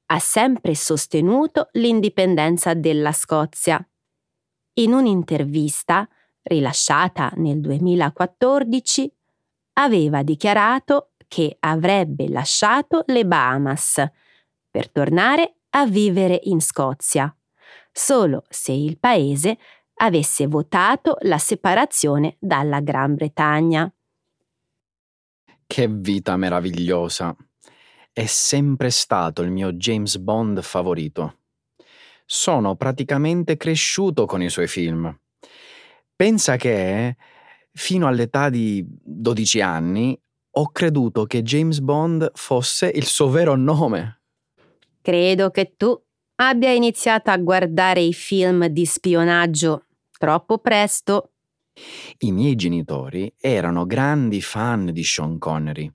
ha 0.07 0.19
sempre 0.19 0.73
sostenuto 0.73 1.69
l'indipendenza 1.73 2.73
della 2.73 3.11
Scozia. 3.11 3.87
In 4.79 4.93
un'intervista, 4.93 6.09
rilasciata 6.41 7.31
nel 7.35 7.61
2014, 7.61 9.13
aveva 9.73 10.23
dichiarato 10.23 11.10
che 11.31 11.55
avrebbe 11.59 12.27
lasciato 12.27 13.05
le 13.07 13.25
Bahamas 13.25 14.03
per 14.69 14.91
tornare 14.91 15.59
a 15.69 15.87
vivere 15.87 16.37
in 16.43 16.59
Scozia, 16.59 17.33
solo 17.89 18.43
se 18.49 18.73
il 18.73 18.99
paese 18.99 19.57
avesse 20.01 20.45
votato 20.47 21.15
la 21.21 21.37
separazione 21.37 22.35
dalla 22.37 22.81
Gran 22.81 23.15
Bretagna. 23.15 23.89
Che 25.65 25.87
vita 25.87 26.35
meravigliosa! 26.35 27.33
È 28.11 28.25
sempre 28.25 28.89
stato 28.89 29.41
il 29.41 29.51
mio 29.51 29.71
James 29.71 30.17
Bond 30.17 30.61
favorito. 30.61 31.37
Sono 32.25 32.75
praticamente 32.75 33.55
cresciuto 33.55 34.25
con 34.25 34.41
i 34.41 34.49
suoi 34.49 34.67
film. 34.67 35.17
Pensa 36.13 36.57
che, 36.57 37.15
fino 37.71 38.07
all'età 38.07 38.49
di 38.49 38.85
12 38.85 39.61
anni, 39.61 40.21
ho 40.51 40.69
creduto 40.71 41.25
che 41.25 41.43
James 41.43 41.79
Bond 41.79 42.31
fosse 42.33 42.91
il 42.93 43.05
suo 43.05 43.29
vero 43.29 43.55
nome. 43.55 44.21
Credo 45.01 45.49
che 45.49 45.75
tu 45.77 45.99
abbia 46.35 46.71
iniziato 46.71 47.31
a 47.31 47.37
guardare 47.37 48.01
i 48.01 48.13
film 48.13 48.65
di 48.67 48.85
spionaggio 48.85 49.85
troppo 50.17 50.59
presto. 50.59 51.31
I 52.19 52.31
miei 52.31 52.55
genitori 52.55 53.33
erano 53.39 53.85
grandi 53.85 54.41
fan 54.41 54.91
di 54.91 55.03
Sean 55.03 55.39
Connery 55.39 55.91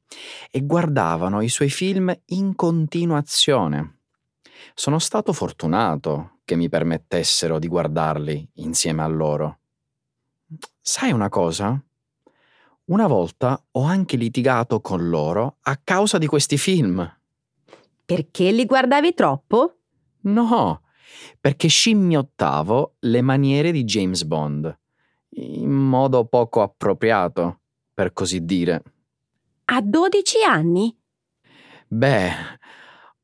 e 0.51 0.65
guardavano 0.65 1.43
i 1.43 1.49
suoi 1.49 1.69
film 1.69 2.13
in 2.27 2.57
continuazione. 2.57 3.99
Sono 4.75 4.99
stato 4.99 5.33
fortunato 5.33 6.39
che 6.45 6.57
mi 6.57 6.69
permettessero 6.69 7.59
di 7.59 7.69
guardarli 7.69 8.51
insieme 8.55 9.03
a 9.03 9.07
loro. 9.07 9.59
Sai 10.81 11.13
una 11.13 11.29
cosa? 11.29 11.81
Una 12.87 13.09
volta 13.09 13.61
ho 13.73 13.83
anche 13.83 14.17
litigato 14.17 14.81
con 14.81 15.09
loro 15.09 15.57
a 15.63 15.77
causa 15.83 16.19
di 16.19 16.27
questi 16.29 16.57
film. 16.57 17.05
Perché 18.05 18.53
li 18.53 18.65
guardavi 18.65 19.13
troppo? 19.13 19.79
No, 20.27 20.83
perché 21.41 21.67
scimmiottavo 21.67 22.95
le 23.01 23.23
maniere 23.23 23.73
di 23.73 23.83
James 23.83 24.23
Bond, 24.23 24.79
in 25.31 25.69
modo 25.69 26.27
poco 26.27 26.63
appropriato, 26.63 27.63
per 27.93 28.13
così 28.13 28.45
dire. 28.45 28.83
A 29.65 29.81
12 29.81 30.45
anni? 30.49 30.97
Beh, 31.89 32.31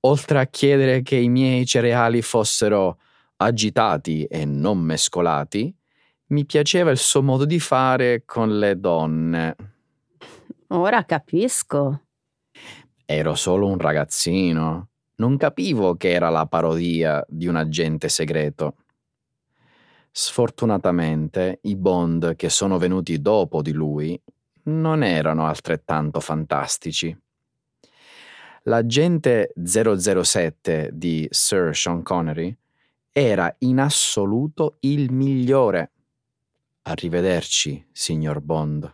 oltre 0.01 0.41
a 0.41 0.47
chiedere 0.47 1.03
che 1.03 1.15
i 1.15 1.29
miei 1.29 1.65
cereali 1.67 2.21
fossero 2.21 2.99
agitati 3.37 4.25
e 4.25 4.45
non 4.45 4.79
mescolati, 4.79 5.73
mi 6.33 6.45
piaceva 6.45 6.91
il 6.91 6.99
suo 6.99 7.23
modo 7.23 7.45
di 7.45 7.61
fare 7.61 8.25
con 8.25 8.59
le 8.59 8.79
donne. 8.79 9.57
Ora 10.69 11.05
capisco. 11.05 12.03
Ero 13.05 13.35
solo 13.35 13.67
un 13.67 13.79
ragazzino 13.79 14.89
non 15.23 15.37
capivo 15.37 15.95
che 15.95 16.11
era 16.11 16.31
la 16.31 16.47
parodia 16.47 17.25
di 17.29 17.47
un 17.47 17.55
agente 17.57 18.09
segreto. 18.09 18.77
Sfortunatamente 20.11 21.61
i 21.63 21.77
Bond 21.77 22.35
che 22.35 22.49
sono 22.49 22.77
venuti 22.77 23.21
dopo 23.21 23.63
di 23.63 23.73
lui 23.73 24.21
non 24.65 25.05
erano 25.05 25.47
altrettanto 25.47 26.19
fantastici. 26.19 27.17
L'agente 28.65 29.53
007 29.63 30.91
di 30.93 31.27
Sir 31.31 31.75
Sean 31.75 32.03
Connery 32.03 32.57
era 33.11 33.55
in 33.61 33.79
assoluto 33.79 34.77
il 34.81 35.13
migliore. 35.13 35.92
Arrivederci, 36.83 37.87
signor 37.93 38.41
Bond. 38.41 38.93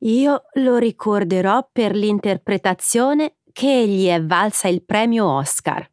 Io 0.00 0.44
lo 0.54 0.76
ricorderò 0.76 1.68
per 1.70 1.94
l'interpretazione 1.94 3.36
che 3.52 3.88
gli 3.88 4.06
è 4.06 4.22
valsa 4.22 4.68
il 4.68 4.82
premio 4.84 5.26
Oscar. 5.26 5.90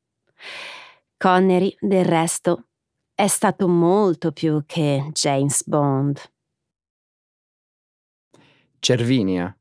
Connery, 1.17 1.75
del 1.79 2.05
resto, 2.05 2.67
è 3.15 3.27
stato 3.27 3.67
molto 3.67 4.31
più 4.31 4.63
che 4.65 5.09
James 5.13 5.65
Bond. 5.65 6.21
Cervinia. 8.79 9.55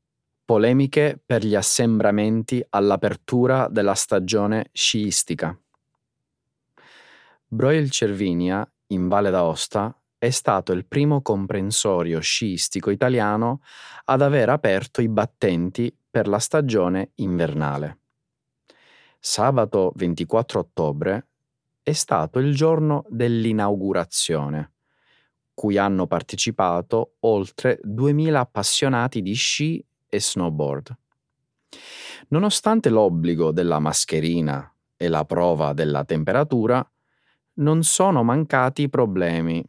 Polemiche 0.44 1.22
per 1.24 1.44
gli 1.44 1.54
assembramenti 1.54 2.64
all'apertura 2.70 3.68
della 3.68 3.94
stagione 3.94 4.70
sciistica. 4.72 5.56
Broil 7.46 7.90
Cervinia, 7.90 8.68
in 8.88 9.08
Valle 9.08 9.30
d'Aosta, 9.30 9.96
è 10.22 10.30
stato 10.30 10.70
il 10.70 10.86
primo 10.86 11.20
comprensorio 11.20 12.20
sciistico 12.20 12.90
italiano 12.90 13.60
ad 14.04 14.22
aver 14.22 14.50
aperto 14.50 15.00
i 15.00 15.08
battenti 15.08 15.92
per 16.08 16.28
la 16.28 16.38
stagione 16.38 17.10
invernale. 17.16 17.98
Sabato 19.18 19.90
24 19.96 20.60
ottobre 20.60 21.26
è 21.82 21.90
stato 21.90 22.38
il 22.38 22.54
giorno 22.54 23.04
dell'inaugurazione, 23.08 24.74
cui 25.54 25.76
hanno 25.76 26.06
partecipato 26.06 27.16
oltre 27.22 27.80
2000 27.82 28.38
appassionati 28.38 29.22
di 29.22 29.34
sci 29.34 29.84
e 30.08 30.20
snowboard. 30.20 30.96
Nonostante 32.28 32.90
l'obbligo 32.90 33.50
della 33.50 33.80
mascherina 33.80 34.72
e 34.96 35.08
la 35.08 35.24
prova 35.24 35.72
della 35.72 36.04
temperatura, 36.04 36.88
non 37.54 37.82
sono 37.82 38.22
mancati 38.22 38.88
problemi, 38.88 39.62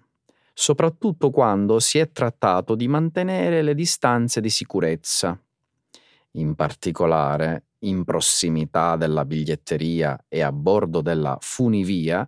soprattutto 0.54 1.30
quando 1.32 1.80
si 1.80 1.98
è 2.00 2.12
trattato 2.12 2.76
di 2.76 2.88
mantenere 2.88 3.62
le 3.62 3.74
distanze 3.74 4.40
di 4.40 4.50
sicurezza. 4.50 5.38
In 6.36 6.56
particolare, 6.56 7.66
in 7.80 8.04
prossimità 8.04 8.96
della 8.96 9.26
biglietteria 9.26 10.26
e 10.28 10.42
a 10.42 10.52
bordo 10.52 11.02
della 11.02 11.38
funivia, 11.42 12.28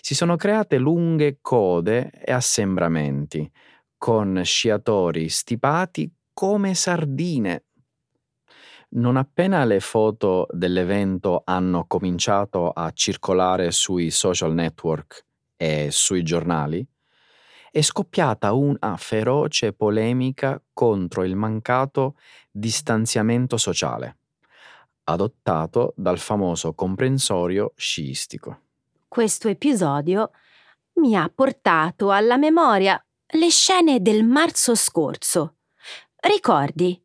si 0.00 0.14
sono 0.14 0.36
create 0.36 0.78
lunghe 0.78 1.38
code 1.40 2.10
e 2.24 2.32
assembramenti, 2.32 3.50
con 3.98 4.40
sciatori 4.44 5.28
stipati 5.28 6.10
come 6.32 6.74
sardine. 6.74 7.64
Non 8.94 9.16
appena 9.16 9.64
le 9.64 9.80
foto 9.80 10.46
dell'evento 10.50 11.42
hanno 11.44 11.86
cominciato 11.86 12.70
a 12.70 12.90
circolare 12.92 13.70
sui 13.70 14.10
social 14.10 14.52
network 14.52 15.24
e 15.56 15.88
sui 15.90 16.22
giornali, 16.22 16.86
è 17.72 17.80
scoppiata 17.80 18.52
una 18.52 18.98
feroce 18.98 19.72
polemica 19.72 20.62
contro 20.74 21.24
il 21.24 21.34
mancato 21.34 22.16
distanziamento 22.50 23.56
sociale, 23.56 24.18
adottato 25.04 25.94
dal 25.96 26.18
famoso 26.18 26.74
comprensorio 26.74 27.72
sciistico. 27.74 28.60
Questo 29.08 29.48
episodio 29.48 30.32
mi 30.96 31.16
ha 31.16 31.32
portato 31.34 32.10
alla 32.10 32.36
memoria 32.36 33.02
le 33.34 33.48
scene 33.48 34.02
del 34.02 34.22
marzo 34.22 34.74
scorso. 34.74 35.56
Ricordi? 36.16 37.02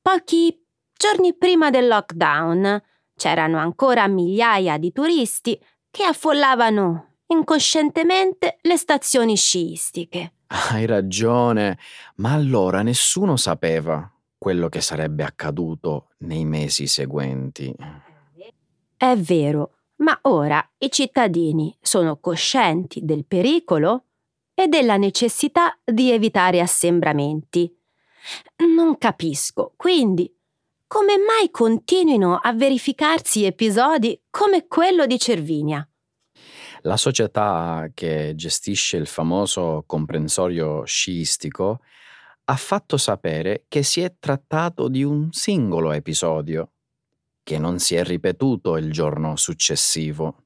Pochi 0.00 0.58
giorni 0.94 1.36
prima 1.36 1.68
del 1.68 1.88
lockdown 1.88 2.82
c'erano 3.14 3.58
ancora 3.58 4.08
migliaia 4.08 4.78
di 4.78 4.92
turisti 4.92 5.62
che 5.90 6.04
affollavano 6.04 7.15
incoscientemente 7.28 8.58
le 8.62 8.76
stazioni 8.76 9.36
sciistiche. 9.36 10.32
Hai 10.48 10.86
ragione, 10.86 11.78
ma 12.16 12.32
allora 12.32 12.82
nessuno 12.82 13.36
sapeva 13.36 14.10
quello 14.38 14.68
che 14.68 14.80
sarebbe 14.80 15.24
accaduto 15.24 16.10
nei 16.18 16.44
mesi 16.44 16.86
seguenti. 16.86 17.74
È 18.96 19.16
vero, 19.16 19.72
ma 19.96 20.18
ora 20.22 20.64
i 20.78 20.90
cittadini 20.90 21.76
sono 21.80 22.18
coscienti 22.18 23.04
del 23.04 23.24
pericolo 23.26 24.04
e 24.54 24.68
della 24.68 24.96
necessità 24.96 25.78
di 25.84 26.12
evitare 26.12 26.60
assembramenti. 26.60 27.74
Non 28.74 28.96
capisco, 28.98 29.74
quindi, 29.76 30.32
come 30.86 31.16
mai 31.18 31.50
continuino 31.50 32.36
a 32.36 32.52
verificarsi 32.52 33.44
episodi 33.44 34.20
come 34.30 34.66
quello 34.66 35.06
di 35.06 35.18
Cervinia. 35.18 35.86
La 36.86 36.96
società 36.96 37.88
che 37.92 38.34
gestisce 38.36 38.96
il 38.96 39.08
famoso 39.08 39.82
comprensorio 39.88 40.84
sciistico 40.84 41.80
ha 42.44 42.54
fatto 42.54 42.96
sapere 42.96 43.64
che 43.66 43.82
si 43.82 44.02
è 44.02 44.14
trattato 44.20 44.86
di 44.86 45.02
un 45.02 45.32
singolo 45.32 45.90
episodio, 45.90 46.70
che 47.42 47.58
non 47.58 47.80
si 47.80 47.96
è 47.96 48.04
ripetuto 48.04 48.76
il 48.76 48.92
giorno 48.92 49.34
successivo. 49.34 50.44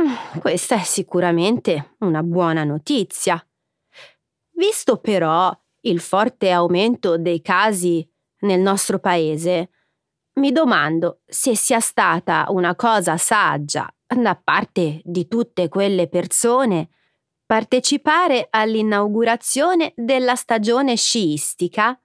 Mm, 0.00 0.38
questa 0.38 0.76
è 0.76 0.84
sicuramente 0.84 1.96
una 1.98 2.22
buona 2.22 2.62
notizia. 2.62 3.44
Visto 4.52 4.98
però 4.98 5.52
il 5.80 5.98
forte 5.98 6.52
aumento 6.52 7.18
dei 7.18 7.42
casi 7.42 8.08
nel 8.42 8.60
nostro 8.60 9.00
paese, 9.00 9.70
mi 10.34 10.52
domando 10.52 11.22
se 11.26 11.56
sia 11.56 11.80
stata 11.80 12.46
una 12.50 12.76
cosa 12.76 13.16
saggia 13.16 13.92
da 14.14 14.40
parte 14.42 15.00
di 15.04 15.28
tutte 15.28 15.68
quelle 15.68 16.08
persone 16.08 16.88
partecipare 17.46 18.46
all'inaugurazione 18.50 19.92
della 19.96 20.34
stagione 20.34 20.96
sciistica 20.96 21.98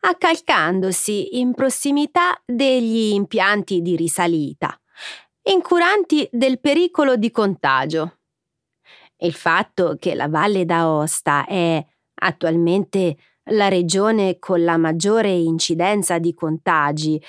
accalcandosi 0.00 1.38
in 1.38 1.54
prossimità 1.54 2.40
degli 2.44 3.12
impianti 3.12 3.82
di 3.82 3.96
risalita, 3.96 4.78
incuranti 5.42 6.28
del 6.30 6.60
pericolo 6.60 7.16
di 7.16 7.30
contagio. 7.30 8.20
Il 9.18 9.34
fatto 9.34 9.96
che 9.98 10.14
la 10.14 10.28
Valle 10.28 10.64
d'Aosta 10.64 11.44
è 11.46 11.84
attualmente 12.20 13.16
la 13.50 13.68
regione 13.68 14.38
con 14.38 14.62
la 14.62 14.76
maggiore 14.76 15.30
incidenza 15.32 16.18
di 16.18 16.32
contagi 16.34 17.20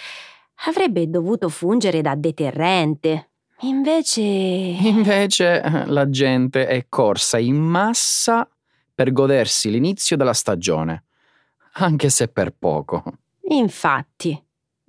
avrebbe 0.65 1.10
dovuto 1.10 1.49
fungere 1.49 2.01
da 2.01 2.15
deterrente 2.15 3.28
Invece... 3.62 4.22
Invece 4.22 5.62
eh, 5.62 5.86
la 5.86 6.10
gente 6.10 6.67
è 6.67 6.86
corsa 6.88 7.38
in 7.38 7.58
massa 7.58 8.48
per 8.93 9.12
godersi 9.12 9.69
l'inizio 9.69 10.17
della 10.17 10.34
stagione, 10.34 11.06
anche 11.74 12.10
se 12.10 12.28
per 12.28 12.54
poco. 12.58 13.04
Infatti, 13.50 14.41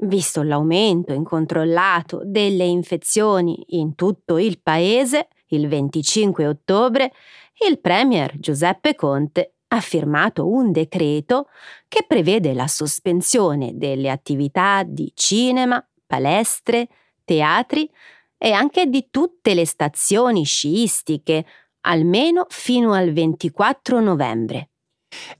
visto 0.02 0.42
l'aumento 0.42 1.12
incontrollato 1.12 2.22
delle 2.24 2.64
infezioni 2.64 3.64
in 3.68 3.94
tutto 3.94 4.38
il 4.38 4.60
paese, 4.60 5.28
il 5.48 5.68
25 5.68 6.46
ottobre, 6.46 7.12
il 7.68 7.80
Premier 7.80 8.38
Giuseppe 8.38 8.94
Conte 8.94 9.54
ha 9.68 9.80
firmato 9.80 10.48
un 10.48 10.72
decreto 10.72 11.48
che 11.86 12.04
prevede 12.06 12.52
la 12.54 12.66
sospensione 12.66 13.76
delle 13.76 14.10
attività 14.10 14.82
di 14.84 15.12
cinema, 15.14 15.84
palestre, 16.06 16.88
teatri, 17.24 17.88
e 18.42 18.52
anche 18.52 18.86
di 18.86 19.08
tutte 19.10 19.52
le 19.52 19.66
stazioni 19.66 20.44
sciistiche, 20.44 21.44
almeno 21.82 22.46
fino 22.48 22.94
al 22.94 23.12
24 23.12 24.00
novembre. 24.00 24.70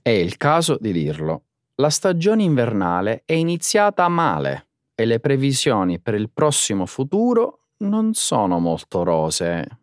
È 0.03 0.09
il 0.09 0.37
caso 0.37 0.77
di 0.79 0.91
dirlo. 0.91 1.45
La 1.75 1.89
stagione 1.89 2.43
invernale 2.43 3.23
è 3.25 3.33
iniziata 3.33 4.07
male 4.07 4.67
e 4.93 5.05
le 5.05 5.19
previsioni 5.19 5.99
per 5.99 6.13
il 6.13 6.29
prossimo 6.29 6.85
futuro 6.85 7.61
non 7.77 8.13
sono 8.13 8.59
molto 8.59 9.01
rosee. 9.01 9.79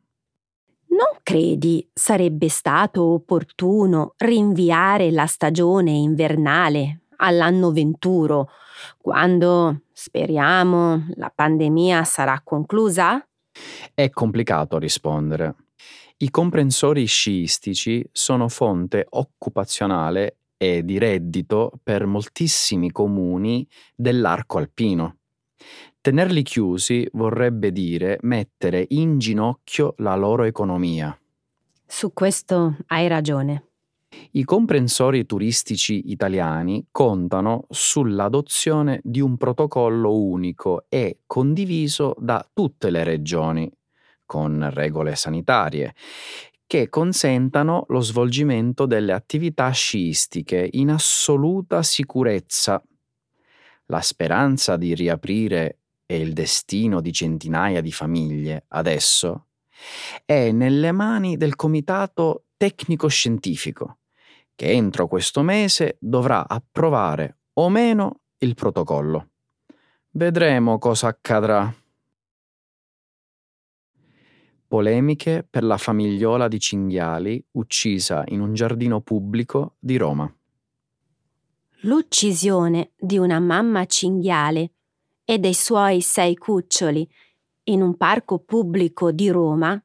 Non 0.91 1.19
credi 1.25 1.91
sarebbe 1.93 2.49
stato 2.49 3.03
opportuno 3.03 4.15
rinviare 4.19 5.11
la 5.11 5.27
stagione 5.27 5.91
invernale 5.91 7.01
all'anno 7.17 7.73
venturo, 7.73 8.51
quando, 8.97 9.83
speriamo, 9.93 11.07
la 11.15 11.33
pandemia 11.35 12.05
sarà 12.05 12.41
conclusa? 12.43 13.27
È 13.95 14.11
complicato 14.11 14.79
rispondere. 14.79 15.55
I 16.19 16.31
comprensori 16.31 17.05
sciistici 17.05 18.05
sono 18.11 18.49
fonte 18.49 19.07
occupazionale 19.09 20.39
e 20.57 20.85
di 20.85 20.99
reddito 20.99 21.73
per 21.83 22.07
moltissimi 22.07 22.91
comuni 22.91 23.67
dell'arco 23.95 24.59
alpino. 24.59 25.19
Tenerli 26.01 26.43
chiusi 26.43 27.09
vorrebbe 27.13 27.71
dire 27.71 28.19
mettere 28.23 28.85
in 28.89 29.19
ginocchio 29.19 29.95
la 29.99 30.17
loro 30.17 30.45
economia. 30.45 31.17
Su 31.87 32.13
questo 32.13 32.77
hai 32.89 33.07
ragione. 33.09 33.68
I 34.33 34.45
comprensori 34.45 35.27
turistici 35.27 36.11
italiani 36.11 36.87
contano 36.91 37.67
sull'adozione 37.69 39.01
di 39.03 39.21
un 39.21 39.37
protocollo 39.37 40.17
unico 40.17 40.87
e 40.89 41.21
condiviso 41.27 42.15
da 42.19 42.47
tutte 42.53 42.91
le 42.91 43.05
regioni, 43.05 43.71
con 44.25 44.69
regole 44.73 45.15
sanitarie, 45.17 45.95
che 46.67 46.89
consentano 46.89 47.85
lo 47.89 48.01
svolgimento 48.01 48.87
delle 48.87 49.13
attività 49.13 49.71
sciistiche 49.71 50.69
in 50.73 50.91
assoluta 50.91 51.83
sicurezza. 51.83 52.83
La 53.87 54.01
speranza 54.01 54.77
di 54.77 54.95
riaprire 54.95 55.79
e 56.07 56.19
il 56.21 56.33
destino 56.33 57.01
di 57.01 57.13
centinaia 57.13 57.81
di 57.81 57.93
famiglie 57.93 58.65
adesso 58.69 59.47
è 60.25 60.51
nelle 60.53 60.93
mani 60.93 61.37
del 61.37 61.55
Comitato 61.57 62.45
Tecnico-Scientifico 62.59 63.99
che 64.59 64.73
entro 64.73 65.07
questo 65.07 65.43
mese 65.43 65.99
dovrà 66.01 66.49
approvare 66.49 67.43
o 67.55 67.69
meno 67.69 68.23
il 68.39 68.55
protocollo. 68.55 69.29
Vedremo 70.11 70.79
cosa 70.79 71.07
accadrà. 71.07 71.73
Polemiche 74.67 75.47
per 75.49 75.63
la 75.63 75.77
famigliola 75.77 76.49
di 76.49 76.59
cinghiali 76.59 77.41
uccisa 77.53 78.25
in 78.27 78.41
un 78.41 78.53
giardino 78.53 79.01
pubblico 79.01 79.77
di 79.79 79.97
Roma. 79.97 80.29
L'uccisione 81.83 82.91
di 82.97 83.17
una 83.17 83.39
mamma 83.39 83.87
cinghiale 83.87 84.73
e 85.25 85.39
dei 85.39 85.55
suoi 85.55 86.01
sei 86.01 86.35
cuccioli 86.35 87.09
in 87.65 87.81
un 87.81 87.97
parco 87.97 88.41
pubblico 88.41 89.13
di 89.13 89.29
Roma 89.29 89.81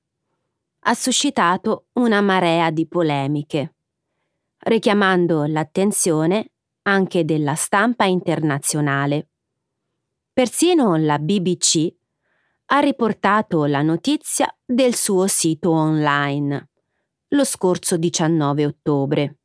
ha 0.84 0.94
suscitato 0.94 1.88
una 1.94 2.22
marea 2.22 2.70
di 2.70 2.88
polemiche 2.88 3.76
richiamando 4.66 5.46
l'attenzione 5.46 6.52
anche 6.84 7.26
della 7.26 7.56
stampa 7.56 8.06
internazionale. 8.06 9.30
Persino 10.32 10.96
la 10.96 11.20
BBC 11.20 11.94
ha 12.68 12.80
riportato 12.80 13.66
la 13.66 13.82
notizia 13.82 14.54
del 14.66 14.96
suo 14.96 15.28
sito 15.28 15.72
online 15.72 16.70
lo 17.34 17.44
scorso 17.44 17.98
19 17.98 18.66
ottobre. 18.66 19.38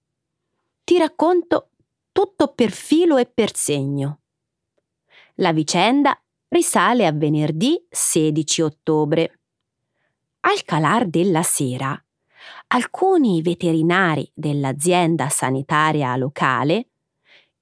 Ti 0.84 0.98
racconto 0.98 1.70
tutto 2.12 2.48
per 2.48 2.70
filo 2.70 3.16
e 3.16 3.26
per 3.26 3.54
segno. 3.54 4.20
La 5.36 5.52
vicenda 5.52 6.18
risale 6.48 7.06
a 7.06 7.12
venerdì 7.12 7.82
16 7.88 8.62
ottobre. 8.62 9.37
Al 10.40 10.62
calar 10.64 11.06
della 11.08 11.42
sera, 11.42 12.00
alcuni 12.68 13.42
veterinari 13.42 14.30
dell'azienda 14.32 15.28
sanitaria 15.28 16.14
locale, 16.16 16.90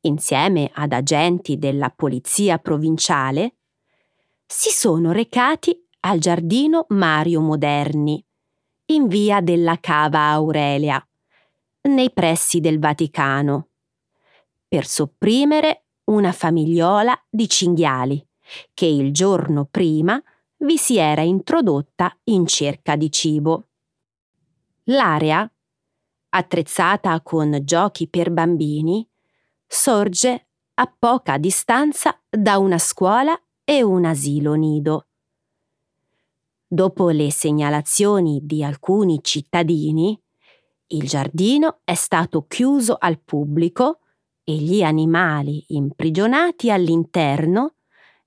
insieme 0.00 0.70
ad 0.74 0.92
agenti 0.92 1.58
della 1.58 1.88
polizia 1.88 2.58
provinciale, 2.58 3.56
si 4.44 4.70
sono 4.70 5.10
recati 5.10 5.76
al 6.00 6.18
giardino 6.18 6.84
Mario 6.90 7.40
Moderni, 7.40 8.22
in 8.86 9.08
via 9.08 9.40
della 9.40 9.78
Cava 9.80 10.28
Aurelia, 10.28 11.04
nei 11.82 12.12
pressi 12.12 12.60
del 12.60 12.78
Vaticano, 12.78 13.68
per 14.68 14.86
sopprimere 14.86 15.86
una 16.04 16.32
famigliola 16.32 17.18
di 17.28 17.48
cinghiali 17.48 18.24
che 18.74 18.86
il 18.86 19.12
giorno 19.12 19.64
prima 19.64 20.22
vi 20.66 20.76
si 20.76 20.96
era 20.96 21.22
introdotta 21.22 22.18
in 22.24 22.44
cerca 22.46 22.96
di 22.96 23.10
cibo. 23.10 23.68
L'area, 24.84 25.48
attrezzata 26.30 27.20
con 27.22 27.60
giochi 27.62 28.08
per 28.08 28.32
bambini, 28.32 29.08
sorge 29.64 30.48
a 30.74 30.94
poca 30.98 31.38
distanza 31.38 32.20
da 32.28 32.58
una 32.58 32.78
scuola 32.78 33.40
e 33.64 33.82
un 33.82 34.04
asilo 34.04 34.54
nido. 34.54 35.06
Dopo 36.66 37.10
le 37.10 37.30
segnalazioni 37.30 38.40
di 38.42 38.64
alcuni 38.64 39.20
cittadini, 39.22 40.20
il 40.88 41.08
giardino 41.08 41.78
è 41.84 41.94
stato 41.94 42.46
chiuso 42.48 42.96
al 42.98 43.20
pubblico 43.20 44.00
e 44.42 44.56
gli 44.56 44.82
animali 44.82 45.64
imprigionati 45.68 46.70
all'interno 46.72 47.75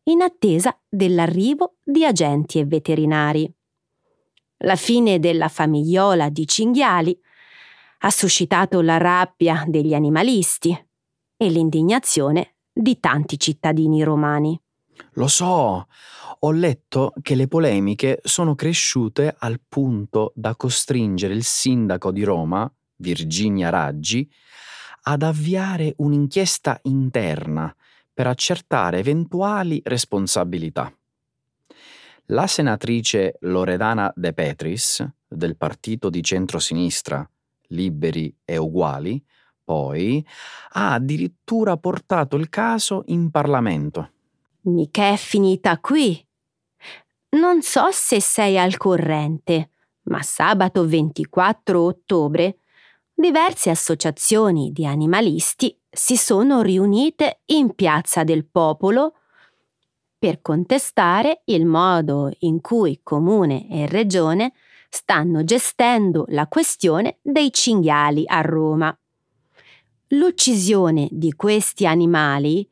in 0.09 0.21
attesa 0.21 0.77
dell'arrivo 0.87 1.77
di 1.83 2.03
agenti 2.05 2.59
e 2.59 2.65
veterinari. 2.65 3.51
La 4.63 4.75
fine 4.75 5.19
della 5.19 5.47
famigliola 5.47 6.29
di 6.29 6.47
cinghiali 6.47 7.17
ha 7.99 8.09
suscitato 8.09 8.81
la 8.81 8.97
rabbia 8.97 9.63
degli 9.67 9.93
animalisti 9.93 10.77
e 11.37 11.49
l'indignazione 11.49 12.55
di 12.71 12.99
tanti 12.99 13.39
cittadini 13.39 14.03
romani. 14.03 14.59
Lo 15.13 15.27
so, 15.27 15.87
ho 16.39 16.51
letto 16.51 17.13
che 17.21 17.35
le 17.35 17.47
polemiche 17.47 18.19
sono 18.23 18.55
cresciute 18.55 19.33
al 19.37 19.61
punto 19.67 20.31
da 20.35 20.55
costringere 20.55 21.33
il 21.33 21.43
sindaco 21.43 22.11
di 22.11 22.23
Roma, 22.23 22.71
Virginia 22.97 23.69
Raggi, 23.69 24.29
ad 25.03 25.23
avviare 25.23 25.93
un'inchiesta 25.97 26.79
interna 26.83 27.73
per 28.19 28.27
accertare 28.27 28.97
eventuali 28.99 29.81
responsabilità. 29.85 30.93
La 32.25 32.47
senatrice 32.47 33.37
Loredana 33.43 34.11
De 34.13 34.33
Petris, 34.33 35.07
del 35.25 35.55
partito 35.55 36.09
di 36.09 36.21
centrosinistra 36.21 37.25
Liberi 37.67 38.35
e 38.43 38.57
Uguali, 38.57 39.23
poi 39.63 40.21
ha 40.71 40.91
addirittura 40.95 41.77
portato 41.77 42.35
il 42.35 42.49
caso 42.49 43.03
in 43.05 43.31
Parlamento. 43.31 44.11
Mica 44.63 45.13
è 45.13 45.15
finita 45.15 45.79
qui. 45.79 46.21
Non 47.37 47.61
so 47.61 47.89
se 47.91 48.19
sei 48.19 48.59
al 48.59 48.75
corrente, 48.75 49.69
ma 50.09 50.21
sabato 50.23 50.85
24 50.85 51.81
ottobre 51.81 52.57
diverse 53.13 53.69
associazioni 53.69 54.73
di 54.73 54.85
animalisti 54.85 55.78
si 55.89 56.17
sono 56.17 56.61
riunite 56.61 57.41
in 57.45 57.73
Piazza 57.73 58.23
del 58.23 58.45
Popolo 58.45 59.13
per 60.17 60.41
contestare 60.41 61.41
il 61.45 61.65
modo 61.65 62.31
in 62.39 62.61
cui 62.61 62.99
Comune 63.01 63.69
e 63.69 63.87
Regione 63.87 64.53
stanno 64.89 65.43
gestendo 65.43 66.25
la 66.29 66.47
questione 66.47 67.19
dei 67.21 67.51
cinghiali 67.53 68.23
a 68.25 68.41
Roma. 68.41 68.95
L'uccisione 70.09 71.07
di 71.11 71.33
questi 71.33 71.85
animali, 71.85 72.67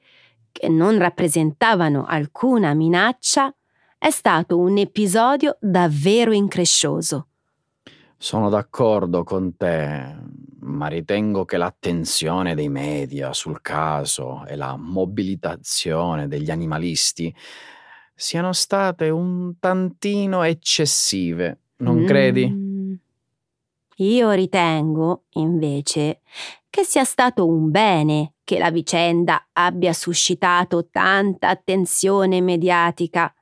che 0.52 0.68
non 0.68 0.98
rappresentavano 0.98 2.06
alcuna 2.06 2.74
minaccia, 2.74 3.54
è 3.98 4.10
stato 4.10 4.58
un 4.58 4.78
episodio 4.78 5.58
davvero 5.60 6.32
increscioso. 6.32 7.28
Sono 8.18 8.50
d'accordo 8.50 9.24
con 9.24 9.56
te, 9.56 10.16
ma 10.68 10.88
ritengo 10.88 11.46
che 11.46 11.58
l'attenzione 11.58 12.54
dei 12.54 12.70
media 12.70 13.34
sul 13.34 13.62
caso 13.62 14.46
e 14.46 14.56
la 14.56 14.76
mobilitazione 14.78 16.28
degli 16.28 16.52
animalisti 16.52 17.34
siano 18.14 18.52
state 18.52 19.10
un 19.10 19.60
tantino 19.60 20.44
eccessive, 20.44 21.60
non 21.78 22.00
mm. 22.00 22.06
credi? 22.06 22.66
Io 24.00 24.32
ritengo, 24.32 25.24
invece, 25.34 26.22
che 26.70 26.84
sia 26.84 27.04
stato 27.04 27.48
un 27.48 27.72
bene 27.72 28.34
che 28.44 28.60
la 28.60 28.70
vicenda 28.70 29.48
abbia 29.54 29.94
suscitato 29.94 30.88
tanta 30.90 31.50
attenzione 31.50 32.42
mediatica. 32.42 33.34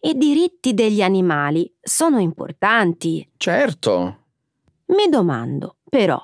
I 0.00 0.16
diritti 0.16 0.74
degli 0.74 1.00
animali 1.00 1.72
sono 1.80 2.18
importanti. 2.18 3.26
Certo. 3.36 4.18
Mi 4.86 5.08
domando, 5.08 5.76
però, 5.88 6.22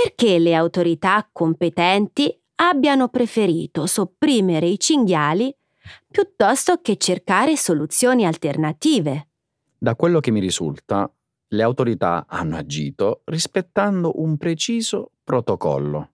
perché 0.00 0.38
le 0.38 0.54
autorità 0.54 1.28
competenti 1.32 2.32
abbiano 2.56 3.08
preferito 3.08 3.86
sopprimere 3.86 4.66
i 4.66 4.78
cinghiali 4.78 5.52
piuttosto 6.08 6.80
che 6.80 6.96
cercare 6.96 7.56
soluzioni 7.56 8.24
alternative. 8.24 9.30
Da 9.76 9.96
quello 9.96 10.20
che 10.20 10.30
mi 10.30 10.38
risulta, 10.38 11.12
le 11.48 11.62
autorità 11.64 12.26
hanno 12.28 12.56
agito 12.56 13.22
rispettando 13.24 14.20
un 14.20 14.36
preciso 14.36 15.10
protocollo 15.24 16.12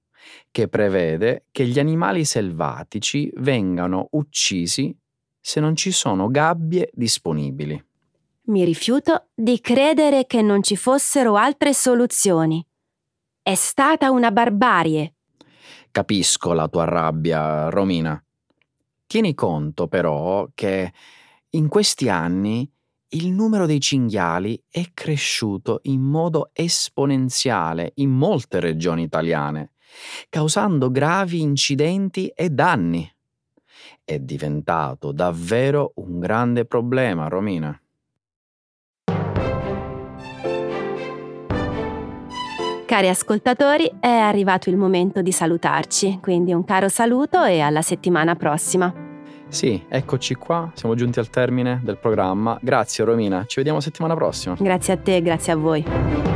che 0.50 0.68
prevede 0.68 1.46
che 1.50 1.66
gli 1.66 1.78
animali 1.78 2.24
selvatici 2.24 3.30
vengano 3.36 4.08
uccisi 4.12 4.96
se 5.38 5.60
non 5.60 5.76
ci 5.76 5.90
sono 5.90 6.30
gabbie 6.30 6.88
disponibili. 6.94 7.84
Mi 8.44 8.64
rifiuto 8.64 9.26
di 9.34 9.60
credere 9.60 10.24
che 10.24 10.40
non 10.40 10.62
ci 10.62 10.76
fossero 10.76 11.36
altre 11.36 11.74
soluzioni. 11.74 12.66
È 13.46 13.54
stata 13.56 14.10
una 14.10 14.30
barbarie. 14.30 15.16
Capisco 15.90 16.54
la 16.54 16.66
tua 16.66 16.86
rabbia, 16.86 17.68
Romina. 17.68 18.18
Tieni 19.06 19.34
conto 19.34 19.86
però 19.86 20.48
che 20.54 20.90
in 21.50 21.68
questi 21.68 22.08
anni 22.08 22.66
il 23.08 23.30
numero 23.30 23.66
dei 23.66 23.80
cinghiali 23.80 24.64
è 24.66 24.92
cresciuto 24.94 25.80
in 25.82 26.00
modo 26.00 26.52
esponenziale 26.54 27.92
in 27.96 28.12
molte 28.12 28.60
regioni 28.60 29.02
italiane, 29.02 29.72
causando 30.30 30.90
gravi 30.90 31.42
incidenti 31.42 32.28
e 32.28 32.48
danni. 32.48 33.14
È 34.02 34.18
diventato 34.20 35.12
davvero 35.12 35.92
un 35.96 36.18
grande 36.18 36.64
problema, 36.64 37.28
Romina. 37.28 37.78
Cari 42.94 43.08
ascoltatori, 43.08 43.90
è 43.98 44.06
arrivato 44.06 44.70
il 44.70 44.76
momento 44.76 45.20
di 45.20 45.32
salutarci, 45.32 46.20
quindi 46.22 46.52
un 46.52 46.64
caro 46.64 46.88
saluto 46.88 47.42
e 47.42 47.58
alla 47.58 47.82
settimana 47.82 48.36
prossima. 48.36 48.94
Sì, 49.48 49.82
eccoci 49.88 50.36
qua, 50.36 50.70
siamo 50.74 50.94
giunti 50.94 51.18
al 51.18 51.28
termine 51.28 51.80
del 51.82 51.98
programma. 51.98 52.56
Grazie 52.62 53.02
Romina, 53.04 53.46
ci 53.46 53.56
vediamo 53.56 53.80
settimana 53.80 54.14
prossima. 54.14 54.54
Grazie 54.56 54.92
a 54.92 54.96
te, 54.96 55.20
grazie 55.22 55.52
a 55.52 55.56
voi. 55.56 56.33